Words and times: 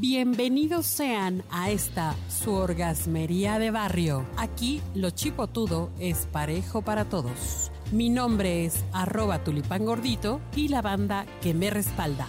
Bienvenidos 0.00 0.86
sean 0.86 1.44
a 1.50 1.70
esta 1.70 2.16
su 2.30 2.54
orgasmería 2.54 3.58
de 3.58 3.70
barrio. 3.70 4.24
Aquí 4.38 4.80
lo 4.94 5.10
chipotudo 5.10 5.90
es 5.98 6.26
parejo 6.32 6.80
para 6.80 7.04
todos. 7.04 7.70
Mi 7.92 8.08
nombre 8.08 8.64
es 8.64 8.82
arroba 8.94 9.44
tulipán 9.44 9.84
gordito 9.84 10.40
y 10.56 10.68
la 10.68 10.80
banda 10.80 11.26
que 11.42 11.52
me 11.52 11.68
respalda. 11.68 12.26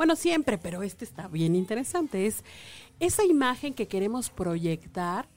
Bueno, 0.00 0.16
siempre, 0.16 0.56
pero 0.56 0.82
este 0.82 1.04
está 1.04 1.28
bien 1.28 1.54
interesante. 1.54 2.26
Es 2.26 2.42
esa 3.00 3.22
imagen 3.22 3.74
que 3.74 3.86
queremos 3.86 4.30
proyectar 4.30 5.28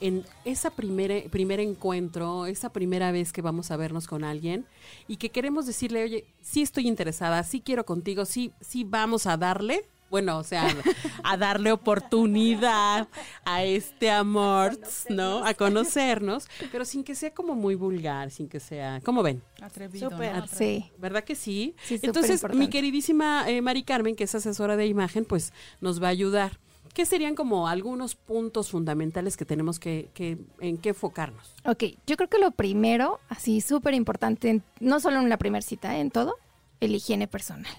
en 0.00 0.24
ese 0.46 0.70
primer, 0.70 1.28
primer 1.28 1.60
encuentro, 1.60 2.46
esa 2.46 2.72
primera 2.72 3.12
vez 3.12 3.34
que 3.34 3.42
vamos 3.42 3.70
a 3.70 3.76
vernos 3.76 4.06
con 4.06 4.24
alguien 4.24 4.64
y 5.08 5.18
que 5.18 5.28
queremos 5.28 5.66
decirle, 5.66 6.04
oye, 6.04 6.24
sí 6.40 6.62
estoy 6.62 6.88
interesada, 6.88 7.42
sí 7.42 7.60
quiero 7.60 7.84
contigo, 7.84 8.24
sí, 8.24 8.50
sí 8.62 8.82
vamos 8.82 9.26
a 9.26 9.36
darle 9.36 9.84
bueno, 10.10 10.38
o 10.38 10.44
sea, 10.44 10.74
a 11.22 11.36
darle 11.36 11.72
oportunidad 11.72 13.08
a 13.44 13.64
este 13.64 14.10
amor, 14.10 14.78
¿no? 15.08 15.44
A 15.44 15.54
conocernos, 15.54 16.48
pero 16.72 16.84
sin 16.84 17.04
que 17.04 17.14
sea 17.14 17.32
como 17.32 17.54
muy 17.54 17.74
vulgar, 17.74 18.30
sin 18.30 18.48
que 18.48 18.60
sea, 18.60 19.00
¿cómo 19.04 19.22
ven? 19.22 19.42
Atrevido. 19.60 20.10
¿no? 20.10 20.46
Sí. 20.46 20.90
¿Verdad 20.98 21.24
que 21.24 21.34
sí? 21.34 21.74
sí 21.84 21.98
Entonces, 22.02 22.42
mi 22.54 22.68
queridísima 22.68 23.48
eh, 23.48 23.60
Mari 23.62 23.82
Carmen, 23.82 24.14
que 24.16 24.24
es 24.24 24.34
asesora 24.34 24.76
de 24.76 24.86
imagen, 24.86 25.24
pues 25.24 25.52
nos 25.80 26.02
va 26.02 26.08
a 26.08 26.10
ayudar. 26.10 26.58
¿Qué 26.94 27.06
serían 27.06 27.34
como 27.34 27.68
algunos 27.68 28.16
puntos 28.16 28.70
fundamentales 28.70 29.36
que 29.36 29.44
tenemos 29.44 29.78
que, 29.78 30.10
que 30.14 30.38
en 30.58 30.78
qué 30.78 30.88
enfocarnos? 30.90 31.54
Ok, 31.64 31.84
yo 32.06 32.16
creo 32.16 32.28
que 32.28 32.38
lo 32.38 32.50
primero, 32.50 33.20
así 33.28 33.60
súper 33.60 33.94
importante, 33.94 34.62
no 34.80 34.98
solo 34.98 35.20
en 35.20 35.28
la 35.28 35.36
primera 35.36 35.62
cita, 35.62 35.98
en 35.98 36.10
todo, 36.10 36.36
el 36.80 36.94
higiene 36.94 37.28
personal. 37.28 37.72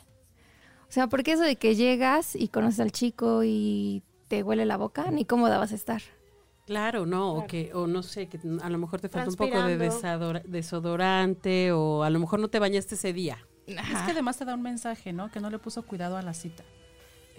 O 0.90 0.92
sea, 0.92 1.08
porque 1.08 1.34
eso 1.34 1.44
de 1.44 1.56
que 1.56 1.76
llegas 1.76 2.36
y 2.36 2.48
conoces 2.48 2.80
al 2.80 2.92
chico 2.92 3.44
y 3.44 4.02
te 4.28 4.42
huele 4.42 4.66
la 4.66 4.76
boca, 4.76 5.12
ni 5.12 5.24
cómoda 5.24 5.60
vas 5.60 5.72
a 5.72 5.76
estar. 5.76 6.02
Claro, 6.66 7.06
no, 7.06 7.34
o 7.34 7.48
que, 7.48 7.72
o 7.74 7.88
no 7.88 8.04
sé, 8.04 8.28
que 8.28 8.40
a 8.62 8.70
lo 8.70 8.78
mejor 8.78 9.00
te 9.00 9.10
falta 9.10 9.30
un 9.30 9.36
poco 9.36 9.62
de 9.64 9.78
desodorante, 10.46 11.72
o 11.72 12.04
a 12.04 12.10
lo 12.10 12.20
mejor 12.20 12.40
no 12.40 12.48
te 12.48 12.60
bañaste 12.60 12.96
ese 12.96 13.14
día. 13.14 13.38
Ajá. 13.78 14.00
Es 14.00 14.06
que 14.06 14.12
además 14.12 14.38
te 14.38 14.46
da 14.46 14.56
un 14.56 14.62
mensaje, 14.64 15.14
¿no? 15.14 15.32
Que 15.32 15.40
no 15.40 15.50
le 15.52 15.60
puso 15.60 15.84
cuidado 15.84 16.18
a 16.18 16.22
la 16.22 16.34
cita. 16.34 16.64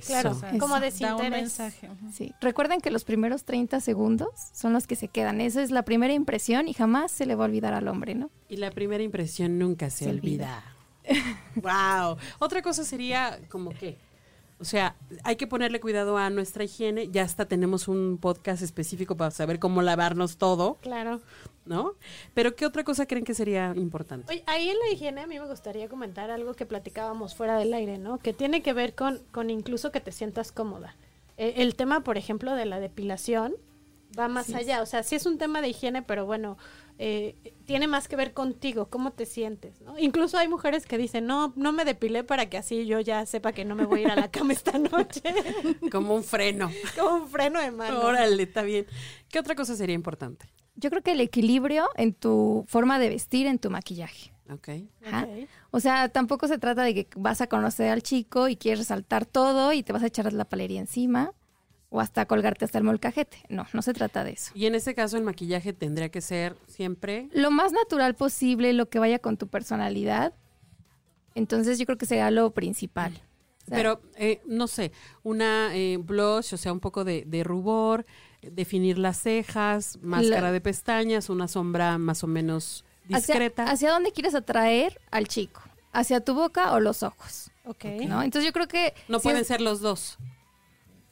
Claro, 0.06 0.36
como 0.58 0.80
desinterés. 0.80 1.24
un 1.24 1.30
mensaje. 1.30 1.90
Sí, 2.12 2.32
recuerden 2.40 2.80
que 2.80 2.90
los 2.90 3.04
primeros 3.04 3.44
30 3.44 3.80
segundos 3.80 4.30
son 4.52 4.72
los 4.72 4.86
que 4.86 4.96
se 4.96 5.08
quedan. 5.08 5.40
Esa 5.40 5.62
es 5.62 5.70
la 5.70 5.84
primera 5.84 6.12
impresión 6.12 6.68
y 6.68 6.72
jamás 6.72 7.10
se 7.10 7.26
le 7.26 7.34
va 7.34 7.44
a 7.44 7.48
olvidar 7.48 7.74
al 7.74 7.86
hombre, 7.88 8.14
¿no? 8.14 8.30
Y 8.48 8.56
la 8.56 8.70
primera 8.70 9.02
impresión 9.02 9.58
nunca 9.58 9.90
se, 9.90 10.08
olvida 10.08 10.64
wow. 11.56 12.16
Otra 12.38 12.62
cosa 12.62 12.84
sería 12.84 13.40
como 13.48 13.70
que, 13.70 13.98
o 14.58 14.64
sea, 14.64 14.96
hay 15.24 15.36
que 15.36 15.46
ponerle 15.46 15.80
cuidado 15.80 16.16
a 16.16 16.30
nuestra 16.30 16.64
higiene. 16.64 17.08
Ya 17.08 17.22
hasta 17.22 17.46
tenemos 17.46 17.88
un 17.88 18.18
podcast 18.18 18.62
específico 18.62 19.16
para 19.16 19.30
saber 19.30 19.58
cómo 19.58 19.82
lavarnos 19.82 20.36
todo. 20.36 20.78
Claro. 20.82 21.20
¿No? 21.66 21.94
Pero 22.34 22.56
¿qué 22.56 22.66
otra 22.66 22.82
cosa 22.82 23.06
creen 23.06 23.24
que 23.24 23.34
sería 23.34 23.72
importante? 23.76 24.32
Oye, 24.32 24.42
ahí 24.46 24.70
en 24.70 24.78
la 24.78 24.92
higiene 24.92 25.20
a 25.20 25.26
mí 25.26 25.38
me 25.38 25.46
gustaría 25.46 25.88
comentar 25.88 26.30
algo 26.30 26.54
que 26.54 26.66
platicábamos 26.66 27.36
fuera 27.36 27.56
del 27.58 27.72
aire, 27.74 27.98
¿no? 27.98 28.18
Que 28.18 28.32
tiene 28.32 28.62
que 28.62 28.72
ver 28.72 28.94
con, 28.94 29.20
con 29.30 29.50
incluso 29.50 29.92
que 29.92 30.00
te 30.00 30.10
sientas 30.10 30.50
cómoda. 30.50 30.96
Eh, 31.36 31.54
el 31.58 31.76
tema, 31.76 32.00
por 32.00 32.18
ejemplo, 32.18 32.54
de 32.54 32.64
la 32.64 32.80
depilación 32.80 33.54
va 34.18 34.28
más 34.28 34.52
allá. 34.54 34.82
O 34.82 34.86
sea, 34.86 35.02
sí 35.02 35.16
es 35.16 35.26
un 35.26 35.38
tema 35.38 35.60
de 35.62 35.68
higiene, 35.68 36.02
pero 36.02 36.26
bueno, 36.26 36.56
eh, 37.02 37.54
tiene 37.64 37.88
más 37.88 38.08
que 38.08 38.16
ver 38.16 38.34
contigo, 38.34 38.90
cómo 38.90 39.12
te 39.12 39.24
sientes, 39.24 39.80
¿no? 39.80 39.98
Incluso 39.98 40.36
hay 40.36 40.48
mujeres 40.48 40.84
que 40.84 40.98
dicen, 40.98 41.24
no, 41.24 41.54
no 41.56 41.72
me 41.72 41.86
depilé 41.86 42.24
para 42.24 42.50
que 42.50 42.58
así 42.58 42.84
yo 42.84 43.00
ya 43.00 43.24
sepa 43.24 43.52
que 43.52 43.64
no 43.64 43.74
me 43.74 43.86
voy 43.86 44.00
a 44.00 44.02
ir 44.02 44.10
a 44.10 44.16
la 44.16 44.30
cama 44.30 44.52
esta 44.52 44.78
noche. 44.78 45.22
Como 45.90 46.14
un 46.14 46.22
freno. 46.22 46.70
Como 46.98 47.22
un 47.22 47.28
freno 47.28 47.58
de 47.58 47.70
mano. 47.70 48.02
Órale, 48.02 48.42
está 48.42 48.60
bien. 48.60 48.84
¿Qué 49.30 49.38
otra 49.38 49.54
cosa 49.54 49.76
sería 49.76 49.94
importante? 49.94 50.52
Yo 50.74 50.90
creo 50.90 51.00
que 51.00 51.12
el 51.12 51.22
equilibrio 51.22 51.88
en 51.96 52.12
tu 52.12 52.66
forma 52.68 52.98
de 52.98 53.08
vestir, 53.08 53.46
en 53.46 53.58
tu 53.58 53.70
maquillaje. 53.70 54.34
Ok. 54.50 54.68
O 55.70 55.80
sea, 55.80 56.10
tampoco 56.10 56.48
se 56.48 56.58
trata 56.58 56.82
de 56.82 56.92
que 56.92 57.08
vas 57.16 57.40
a 57.40 57.46
conocer 57.46 57.88
al 57.88 58.02
chico 58.02 58.48
y 58.48 58.56
quieres 58.56 58.80
resaltar 58.80 59.24
todo 59.24 59.72
y 59.72 59.82
te 59.82 59.94
vas 59.94 60.02
a 60.02 60.08
echar 60.08 60.30
la 60.34 60.44
palería 60.44 60.80
encima 60.80 61.32
o 61.90 62.00
hasta 62.00 62.24
colgarte 62.26 62.64
hasta 62.64 62.78
el 62.78 62.84
molcajete. 62.84 63.38
No, 63.48 63.66
no 63.72 63.82
se 63.82 63.92
trata 63.92 64.24
de 64.24 64.32
eso. 64.32 64.52
Y 64.54 64.66
en 64.66 64.74
ese 64.74 64.94
caso 64.94 65.16
el 65.16 65.24
maquillaje 65.24 65.72
tendría 65.72 66.08
que 66.08 66.20
ser 66.20 66.56
siempre 66.66 67.28
lo 67.32 67.50
más 67.50 67.72
natural 67.72 68.14
posible, 68.14 68.72
lo 68.72 68.88
que 68.88 69.00
vaya 69.00 69.18
con 69.18 69.36
tu 69.36 69.48
personalidad. 69.48 70.32
Entonces 71.34 71.78
yo 71.78 71.86
creo 71.86 71.98
que 71.98 72.06
sería 72.06 72.30
lo 72.30 72.52
principal. 72.52 73.20
Pero, 73.68 74.00
eh, 74.16 74.40
no 74.46 74.66
sé, 74.66 74.90
una 75.22 75.76
eh, 75.76 75.96
blush, 75.96 76.54
o 76.54 76.56
sea, 76.56 76.72
un 76.72 76.80
poco 76.80 77.04
de, 77.04 77.42
rubor, 77.44 78.04
definir 78.42 78.98
las 78.98 79.18
cejas, 79.20 79.96
máscara 80.02 80.50
de 80.50 80.60
pestañas, 80.60 81.30
una 81.30 81.46
sombra 81.46 81.96
más 81.96 82.24
o 82.24 82.26
menos 82.26 82.84
discreta. 83.04 83.62
Hacia, 83.62 83.72
¿Hacia, 83.72 83.90
dónde 83.92 84.10
quieres 84.10 84.34
atraer 84.34 85.00
al 85.12 85.28
chico? 85.28 85.62
¿Hacia 85.92 86.20
tu 86.20 86.34
boca 86.34 86.72
o 86.72 86.80
los 86.80 87.04
ojos? 87.04 87.52
Ok. 87.64 87.84
¿no? 88.08 88.22
Entonces 88.24 88.44
yo 88.44 88.52
creo 88.52 88.66
que... 88.66 88.92
No 89.06 89.20
pueden 89.20 89.44
ser 89.44 89.60
los 89.60 89.80
dos 89.80 90.18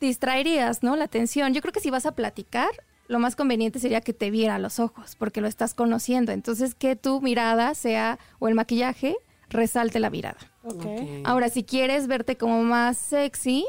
distraerías, 0.00 0.82
¿no? 0.82 0.96
La 0.96 1.04
atención. 1.04 1.54
Yo 1.54 1.60
creo 1.60 1.72
que 1.72 1.80
si 1.80 1.90
vas 1.90 2.06
a 2.06 2.12
platicar, 2.12 2.70
lo 3.08 3.18
más 3.18 3.36
conveniente 3.36 3.80
sería 3.80 4.00
que 4.00 4.12
te 4.12 4.30
viera 4.30 4.56
a 4.56 4.58
los 4.58 4.78
ojos, 4.78 5.16
porque 5.16 5.40
lo 5.40 5.48
estás 5.48 5.74
conociendo. 5.74 6.32
Entonces, 6.32 6.74
que 6.74 6.96
tu 6.96 7.20
mirada 7.20 7.74
sea, 7.74 8.18
o 8.38 8.48
el 8.48 8.54
maquillaje, 8.54 9.16
resalte 9.48 10.00
la 10.00 10.10
mirada. 10.10 10.38
Okay. 10.62 11.22
Ahora, 11.24 11.48
si 11.48 11.64
quieres 11.64 12.06
verte 12.06 12.36
como 12.36 12.62
más 12.62 12.98
sexy, 12.98 13.66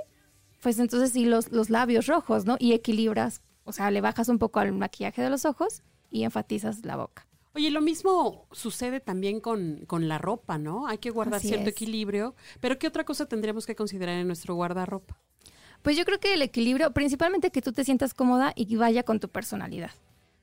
pues 0.62 0.80
entonces 0.80 1.12
sí 1.12 1.26
los, 1.26 1.52
los 1.52 1.70
labios 1.70 2.08
rojos, 2.08 2.46
¿no? 2.46 2.58
Y 2.60 2.74
equilibras, 2.74 3.42
o 3.64 3.72
sea, 3.72 3.92
le 3.92 4.02
bajas 4.02 4.28
un 4.30 4.40
poco 4.40 4.60
al 4.60 4.74
maquillaje 4.74 5.22
de 5.22 5.30
los 5.30 5.46
ojos 5.46 5.84
y 6.12 6.24
enfatizas 6.24 6.86
la 6.86 6.98
boca. 6.98 7.26
Oye, 7.56 7.72
lo 7.72 7.82
mismo 7.82 8.46
sucede 8.52 9.00
también 9.00 9.40
con, 9.40 9.86
con 9.88 10.08
la 10.08 10.18
ropa, 10.18 10.58
¿no? 10.58 10.88
Hay 10.88 11.00
que 11.00 11.10
guardar 11.10 11.42
cierto 11.42 11.70
equilibrio, 11.70 12.36
pero 12.60 12.78
¿qué 12.78 12.88
otra 12.88 13.06
cosa 13.06 13.26
tendríamos 13.26 13.66
que 13.66 13.76
considerar 13.76 14.16
en 14.18 14.28
nuestro 14.28 14.54
guardarropa? 14.54 15.18
Pues 15.82 15.98
yo 15.98 16.06
creo 16.06 16.20
que 16.20 16.34
el 16.34 16.42
equilibrio, 16.42 16.92
principalmente 16.92 17.52
que 17.52 17.62
tú 17.62 17.72
te 17.72 17.84
sientas 17.84 18.14
cómoda 18.14 18.54
y 18.56 18.66
que 18.66 18.78
vaya 18.78 19.04
con 19.04 19.20
tu 19.20 19.30
personalidad. 19.30 19.92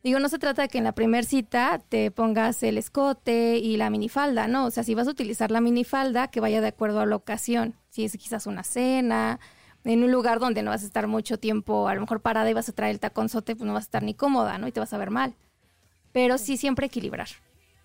Digo, 0.03 0.21
no 0.21 0.29
se 0.29 0.39
trata 0.39 0.63
de 0.63 0.69
que 0.69 0.79
en 0.79 0.85
la 0.85 0.93
primera 0.93 1.27
cita 1.27 1.83
te 1.89 2.11
pongas 2.11 2.63
el 2.63 2.79
escote 2.79 3.59
y 3.59 3.77
la 3.77 3.91
minifalda, 3.91 4.47
¿no? 4.47 4.67
O 4.67 4.71
sea, 4.71 4.85
si 4.85 4.95
vas 4.95 5.09
a 5.09 5.11
utilizar 5.11 5.51
la 5.51 5.61
minifalda, 5.61 6.29
que 6.29 6.41
vaya 6.41 6.61
de 6.61 6.69
acuerdo 6.69 7.01
a 7.01 7.07
la 7.07 7.17
ocasión. 7.17 7.75
Si 7.91 8.05
es 8.05 8.17
quizás 8.17 8.47
una 8.47 8.63
cena, 8.63 9.41
en 9.85 10.05
un 10.05 10.13
lugar 10.13 10.39
donde 10.39 10.63
no 10.63 10.71
vas 10.71 10.85
a 10.85 10.87
estar 10.87 11.07
mucho 11.09 11.39
tiempo, 11.39 11.89
a 11.89 11.95
lo 11.95 12.01
mejor 12.01 12.21
parada 12.21 12.49
y 12.51 12.55
vas 12.55 12.69
a 12.69 12.73
traer 12.73 12.93
el 12.93 13.01
taconzote, 13.01 13.57
pues 13.57 13.67
no 13.67 13.73
vas 13.73 13.85
a 13.85 13.89
estar 13.89 14.03
ni 14.03 14.15
cómoda, 14.15 14.59
¿no? 14.59 14.69
Y 14.69 14.73
te 14.73 14.81
vas 14.81 14.93
a 14.93 14.99
ver 14.99 15.11
mal. 15.11 15.35
Pero 16.13 16.39
sí 16.39 16.57
siempre 16.57 16.87
equilibrar. 16.87 17.29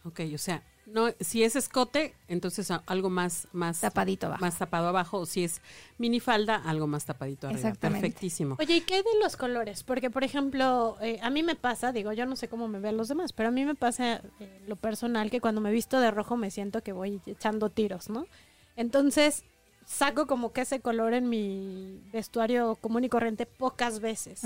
Ok, 0.04 0.22
o 0.34 0.38
sea, 0.38 0.64
no, 0.86 1.10
si 1.20 1.44
es 1.44 1.56
escote, 1.56 2.16
entonces 2.28 2.72
algo 2.86 3.10
más, 3.10 3.48
más 3.54 3.82
tapadito 3.82 4.28
abajo. 4.28 4.42
Más 4.42 4.58
tapado 4.58 4.88
abajo. 4.88 5.26
Si 5.26 5.44
es 5.44 5.62
minifalda, 5.98 6.56
algo 6.56 6.88
más 6.88 7.06
tapadito 7.06 7.48
arriba. 7.48 7.60
Exactamente. 7.60 8.08
Perfectísimo. 8.08 8.58
Oye, 8.60 8.78
¿y 8.78 8.82
qué 8.82 8.98
de 8.98 9.20
los 9.22 9.38
colores? 9.38 9.84
Porque, 9.84 10.10
por 10.10 10.24
ejemplo, 10.24 10.98
eh, 11.02 11.20
a 11.22 11.30
mí 11.30 11.44
me 11.44 11.56
pasa, 11.56 11.92
digo, 11.92 12.12
yo 12.14 12.26
no 12.26 12.36
sé 12.36 12.48
cómo 12.48 12.68
me 12.68 12.80
vean 12.80 12.98
los 12.98 13.08
demás, 13.08 13.32
pero 13.32 13.50
a 13.50 13.52
mí 13.52 13.64
me 13.64 13.76
pasa 13.76 14.22
eh, 14.40 14.62
lo 14.68 14.76
personal 14.76 15.30
que 15.30 15.40
cuando 15.40 15.62
me 15.62 15.72
visto 15.72 16.00
de 16.00 16.12
rojo 16.12 16.36
me 16.36 16.52
siento 16.52 16.82
que 16.82 16.94
voy 16.94 17.22
echando 17.26 17.70
tiros, 17.70 18.10
¿no? 18.10 18.26
Entonces, 18.76 19.44
saco 19.86 20.26
como 20.26 20.52
que 20.52 20.62
ese 20.62 20.80
color 20.80 21.14
en 21.14 21.30
mi 21.30 22.02
vestuario 22.12 22.76
común 22.76 23.04
y 23.04 23.10
corriente 23.10 23.46
pocas 23.46 24.00
veces. 24.00 24.42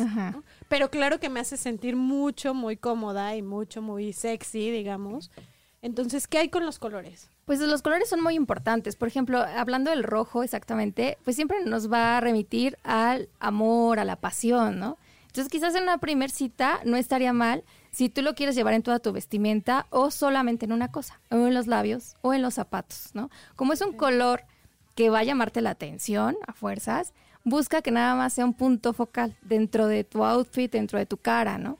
Pero 0.67 0.89
claro 0.89 1.19
que 1.19 1.29
me 1.29 1.39
hace 1.39 1.57
sentir 1.57 1.95
mucho, 1.95 2.53
muy 2.53 2.77
cómoda 2.77 3.35
y 3.35 3.41
mucho, 3.41 3.81
muy 3.81 4.11
sexy, 4.13 4.71
digamos. 4.71 5.31
Entonces, 5.85 6.27
¿qué 6.27 6.39
hay 6.39 6.49
con 6.49 6.65
los 6.65 6.79
colores? 6.79 7.29
Pues 7.45 7.59
los 7.59 7.83
colores 7.83 8.09
son 8.09 8.23
muy 8.23 8.33
importantes. 8.33 8.95
Por 8.95 9.07
ejemplo, 9.07 9.37
hablando 9.37 9.91
del 9.91 10.01
rojo 10.01 10.41
exactamente, 10.41 11.19
pues 11.23 11.35
siempre 11.35 11.63
nos 11.63 11.91
va 11.93 12.17
a 12.17 12.21
remitir 12.21 12.79
al 12.83 13.29
amor, 13.39 13.99
a 13.99 14.03
la 14.03 14.15
pasión, 14.15 14.79
¿no? 14.79 14.97
Entonces 15.27 15.51
quizás 15.51 15.75
en 15.75 15.83
una 15.83 15.99
primer 15.99 16.31
cita 16.31 16.79
no 16.85 16.97
estaría 16.97 17.33
mal 17.33 17.63
si 17.91 18.09
tú 18.09 18.23
lo 18.23 18.33
quieres 18.33 18.55
llevar 18.55 18.73
en 18.73 18.81
toda 18.81 18.97
tu 18.97 19.11
vestimenta 19.11 19.85
o 19.91 20.09
solamente 20.09 20.65
en 20.65 20.71
una 20.71 20.91
cosa, 20.91 21.21
o 21.29 21.35
en 21.35 21.53
los 21.53 21.67
labios 21.67 22.15
o 22.21 22.33
en 22.33 22.41
los 22.41 22.55
zapatos, 22.55 23.11
¿no? 23.13 23.29
Como 23.55 23.71
es 23.71 23.81
un 23.81 23.93
color 23.93 24.41
que 24.95 25.11
va 25.11 25.19
a 25.19 25.23
llamarte 25.23 25.61
la 25.61 25.69
atención 25.69 26.35
a 26.47 26.53
fuerzas, 26.53 27.13
busca 27.43 27.83
que 27.83 27.91
nada 27.91 28.15
más 28.15 28.33
sea 28.33 28.45
un 28.45 28.55
punto 28.55 28.91
focal 28.93 29.35
dentro 29.43 29.85
de 29.85 30.03
tu 30.03 30.25
outfit, 30.25 30.71
dentro 30.71 30.97
de 30.97 31.05
tu 31.05 31.17
cara, 31.17 31.59
¿no? 31.59 31.77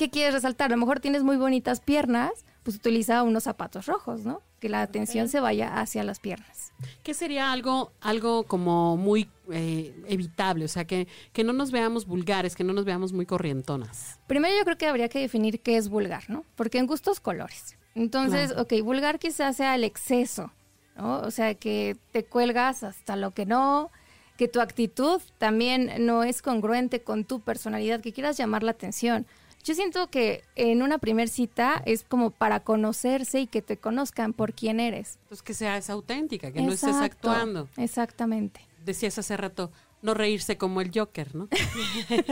¿Qué 0.00 0.08
quieres 0.08 0.32
resaltar? 0.32 0.72
A 0.72 0.76
lo 0.76 0.78
mejor 0.78 1.00
tienes 1.00 1.22
muy 1.22 1.36
bonitas 1.36 1.80
piernas, 1.80 2.30
pues 2.62 2.74
utiliza 2.74 3.22
unos 3.22 3.42
zapatos 3.42 3.84
rojos, 3.84 4.24
¿no? 4.24 4.40
Que 4.58 4.70
la 4.70 4.80
atención 4.80 5.28
se 5.28 5.40
vaya 5.40 5.78
hacia 5.78 6.02
las 6.04 6.20
piernas. 6.20 6.72
¿Qué 7.02 7.12
sería 7.12 7.52
algo, 7.52 7.92
algo 8.00 8.44
como 8.44 8.96
muy 8.96 9.28
eh, 9.52 9.94
evitable? 10.08 10.64
O 10.64 10.68
sea, 10.68 10.86
que, 10.86 11.06
que 11.34 11.44
no 11.44 11.52
nos 11.52 11.70
veamos 11.70 12.06
vulgares, 12.06 12.56
que 12.56 12.64
no 12.64 12.72
nos 12.72 12.86
veamos 12.86 13.12
muy 13.12 13.26
corrientonas. 13.26 14.18
Primero 14.26 14.56
yo 14.56 14.64
creo 14.64 14.78
que 14.78 14.86
habría 14.86 15.10
que 15.10 15.18
definir 15.18 15.60
qué 15.60 15.76
es 15.76 15.90
vulgar, 15.90 16.30
¿no? 16.30 16.46
Porque 16.56 16.78
en 16.78 16.86
gustos 16.86 17.20
colores. 17.20 17.76
Entonces, 17.94 18.54
ok, 18.56 18.80
vulgar 18.82 19.18
quizás 19.18 19.58
sea 19.58 19.74
el 19.74 19.84
exceso, 19.84 20.50
¿no? 20.96 21.20
O 21.20 21.30
sea, 21.30 21.54
que 21.56 21.98
te 22.10 22.24
cuelgas 22.24 22.84
hasta 22.84 23.16
lo 23.16 23.32
que 23.32 23.44
no, 23.44 23.90
que 24.38 24.48
tu 24.48 24.62
actitud 24.62 25.20
también 25.36 26.06
no 26.06 26.24
es 26.24 26.40
congruente 26.40 27.02
con 27.02 27.26
tu 27.26 27.40
personalidad, 27.40 28.00
que 28.00 28.14
quieras 28.14 28.38
llamar 28.38 28.62
la 28.62 28.70
atención. 28.70 29.26
Yo 29.62 29.74
siento 29.74 30.08
que 30.08 30.42
en 30.56 30.82
una 30.82 30.98
primer 30.98 31.28
cita 31.28 31.82
es 31.84 32.02
como 32.04 32.30
para 32.30 32.60
conocerse 32.60 33.40
y 33.40 33.46
que 33.46 33.60
te 33.62 33.76
conozcan 33.76 34.32
por 34.32 34.54
quién 34.54 34.80
eres. 34.80 35.18
Pues 35.28 35.42
que 35.42 35.54
seas 35.54 35.90
auténtica, 35.90 36.50
que 36.50 36.62
no 36.62 36.72
estés 36.72 36.96
actuando. 36.96 37.68
Exactamente. 37.76 38.60
Decías 38.84 39.18
hace 39.18 39.36
rato, 39.36 39.70
no 40.00 40.14
reírse 40.14 40.56
como 40.56 40.80
el 40.80 40.90
Joker, 40.94 41.34
¿no? 41.34 41.48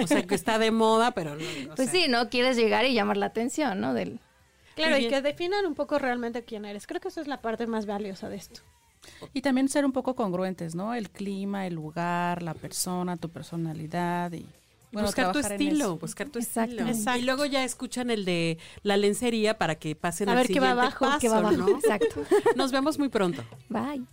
o 0.03 0.07
sea, 0.07 0.27
que 0.27 0.35
está 0.35 0.59
de 0.59 0.71
moda, 0.71 1.11
pero 1.11 1.35
no. 1.37 1.43
o 1.73 1.75
Pues 1.77 1.91
sea, 1.91 2.01
sí, 2.01 2.09
¿no? 2.09 2.31
Quieres 2.31 2.57
llegar 2.57 2.87
y 2.87 2.95
llamar 2.95 3.19
la 3.19 3.27
atención, 3.27 3.81
¿no? 3.81 3.93
Del, 3.93 4.21
Claro, 4.79 4.97
y 4.97 5.09
que 5.09 5.21
definan 5.21 5.67
un 5.67 5.75
poco 5.75 5.99
realmente 5.99 6.45
quién 6.45 6.65
eres. 6.65 6.87
Creo 6.87 7.01
que 7.01 7.09
eso 7.09 7.21
es 7.21 7.27
la 7.27 7.41
parte 7.43 7.67
más 7.67 7.87
valiosa 7.87 8.29
de 8.29 8.37
esto. 8.37 8.61
Y 9.33 9.43
también 9.43 9.69
ser 9.69 9.85
un 9.85 9.93
poco 9.93 10.15
congruentes, 10.15 10.75
¿no? 10.75 10.95
El 10.95 11.11
clima, 11.11 11.67
el 11.67 11.75
lugar, 11.75 12.43
la 12.43 12.55
persona, 12.55 13.17
tu 13.17 13.29
personalidad 13.29 14.33
y 14.33 14.47
bueno, 14.93 15.06
buscar 15.08 15.32
tu 15.32 15.38
estilo, 15.38 15.96
buscar 15.96 16.29
tu 16.29 16.38
Exacto. 16.38 16.73
estilo. 16.73 16.88
Exacto. 16.90 17.20
Y 17.20 17.23
luego 17.23 17.44
ya 17.46 17.64
escuchan 17.64 18.11
el 18.11 18.25
de 18.25 18.58
la 18.82 18.96
lencería 18.96 19.58
para 19.58 19.75
que 19.76 19.94
pasen 19.94 20.29
A 20.29 20.32
al 20.32 20.38
ver 20.38 20.46
qué 20.46 20.61
va 20.61 20.69
siguiente 20.69 20.81
abajo, 20.81 21.05
paso, 21.05 21.19
que 21.19 21.29
va 21.29 21.38
abajo. 21.38 21.56
¿no? 21.56 21.69
Exacto. 21.69 22.23
Nos 22.56 22.73
vemos 22.73 22.99
muy 22.99 23.08
pronto. 23.08 23.43
Bye. 23.69 24.05